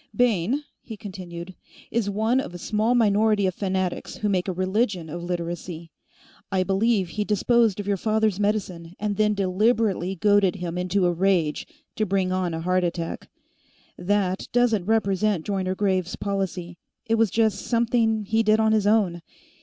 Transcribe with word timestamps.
"Bayne," 0.15 0.63
he 0.81 0.97
continued, 0.97 1.53
"is 1.91 2.09
one 2.09 2.39
of 2.39 2.55
a 2.55 2.57
small 2.57 2.95
minority 2.95 3.45
of 3.45 3.53
fanatics 3.53 4.15
who 4.15 4.29
make 4.29 4.47
a 4.47 4.51
religion 4.51 5.11
of 5.11 5.21
Literacy. 5.23 5.91
I 6.51 6.63
believe 6.63 7.09
he 7.09 7.23
disposed 7.23 7.79
of 7.79 7.85
your 7.87 7.97
father's 7.97 8.39
medicine, 8.39 8.95
and 8.99 9.15
then 9.15 9.35
deliberately 9.35 10.15
goaded 10.15 10.55
him 10.55 10.75
into 10.75 11.05
a 11.05 11.13
rage 11.13 11.67
to 11.97 12.07
bring 12.07 12.31
on 12.31 12.55
a 12.55 12.61
heart 12.61 12.83
attack. 12.83 13.29
That 13.95 14.47
doesn't 14.51 14.85
represent 14.85 15.45
Joyner 15.45 15.75
Graves 15.75 16.15
policy; 16.15 16.77
it 17.05 17.13
was 17.13 17.29
just 17.29 17.61
something 17.67 18.25
he 18.25 18.41
did 18.41 18.59
on 18.59 18.71
his 18.71 18.87
own. 18.87 19.21